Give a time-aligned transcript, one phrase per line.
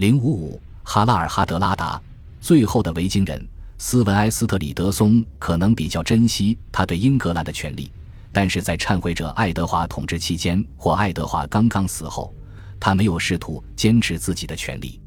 [0.00, 2.00] 零五五，哈拉尔哈德拉达，
[2.40, 7.92] 最后的维京人斯文埃斯特里德松可能比较珍惜他对英格兰的权利，
[8.32, 12.32] 但是在忏悔者爱德华统治期间或爱德华刚刚死后，
[12.80, 14.98] 他没有试图坚持自己的权利。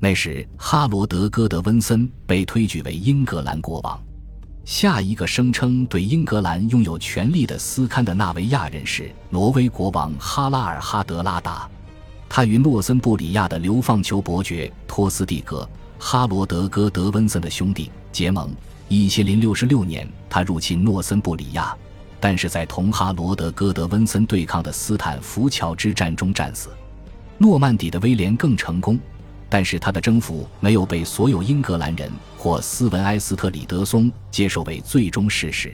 [0.00, 4.02] 那时，哈罗德·戈德温森被推举为英格兰国王。
[4.64, 11.70] 下一个声称对英格兰拥有权力的斯堪的纳维亚人是挪威国王哈拉尔哈德拉达。
[12.34, 15.68] 他与诺森布里亚的流放球伯爵托斯蒂格
[15.98, 18.50] 哈罗德·戈德温森的兄弟结盟。
[18.88, 21.76] 一千零六十六年，他入侵诺森布里亚，
[22.18, 26.70] 但是在同哈罗德·戈德温森对抗的斯坦福桥之战中战死。
[27.36, 28.98] 诺曼底的威廉更成功，
[29.50, 35.70] 但是他的征服没有被所有英格兰人或斯文埃斯特里德松接受为最终事实。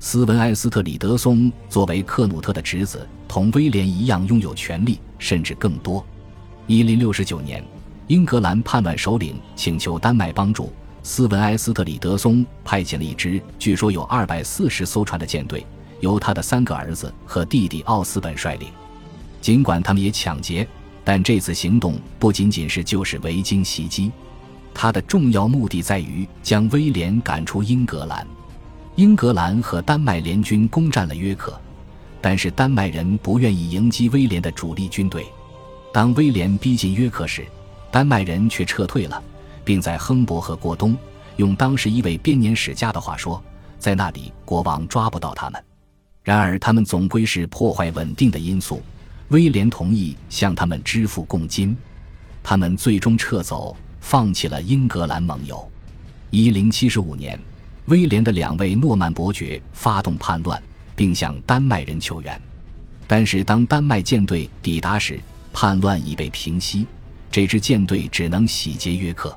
[0.00, 6.04] 斯文埃斯特里德松作为克努特的侄子，同威廉一样拥有权力，甚至更多。
[6.66, 7.64] 一零六十九年，
[8.08, 10.70] 英格兰叛乱首领请求丹麦帮助，
[11.02, 15.66] 斯文埃斯特里德松派遣了一支据说有二百四十艘船的舰队，
[16.00, 18.68] 由他的三个儿子和弟弟奥斯本率领。
[19.40, 20.68] 尽管他们也抢劫，
[21.02, 24.12] 但这次行动不仅仅是就是维京袭击，
[24.74, 28.26] 他的重要目的在于将威廉赶出英格兰。
[28.96, 31.58] 英格兰和丹麦联军攻占了约克，
[32.24, 35.26] 但是丹麦人不愿意迎击威廉的主力军队。
[35.92, 37.44] 当威廉逼近约克时，
[37.90, 39.22] 丹麦人却撤退了，
[39.62, 40.96] 并在亨伯河过冬。
[41.36, 43.44] 用当时一位编年史家的话说，
[43.78, 45.62] 在那里国王抓不到他们。
[46.22, 48.80] 然而，他们总归是破坏稳定的因素。
[49.28, 51.76] 威廉同意向他们支付贡金，
[52.42, 55.70] 他们最终撤走，放弃了英格兰盟友。
[56.30, 57.38] 一零七五年。
[57.88, 60.62] 威廉的两位诺曼伯爵发动叛乱，
[60.96, 62.40] 并向丹麦人求援，
[63.06, 65.20] 但是当丹麦舰队抵达时，
[65.52, 66.86] 叛乱已被平息，
[67.30, 69.36] 这支舰队只能洗劫约克。